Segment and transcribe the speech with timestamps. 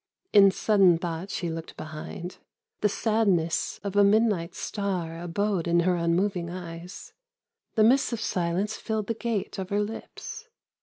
[0.33, 2.37] In sudden thought she looked behind j
[2.79, 7.13] The sadness of a midnight star Abode in her unmoving eyes;
[7.75, 10.47] The mists of silence filled the gate of her lips.